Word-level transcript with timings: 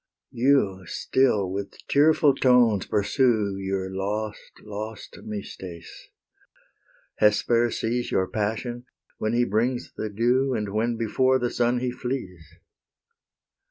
You 0.31 0.81
still 0.87 1.51
with 1.51 1.77
tearful 1.87 2.33
tones 2.33 2.87
pursue 2.87 3.57
Your 3.59 3.91
lost, 3.93 4.51
lost 4.63 5.19
Mystes; 5.23 6.09
Hesper 7.19 7.69
sees 7.69 8.09
Your 8.09 8.27
passion 8.27 8.85
when 9.19 9.33
he 9.33 9.45
brings 9.45 9.93
the 9.95 10.09
dew, 10.09 10.55
And 10.55 10.69
when 10.69 10.97
before 10.97 11.37
the 11.37 11.51
sun 11.51 11.81
he 11.81 11.91
flees. 11.91 12.55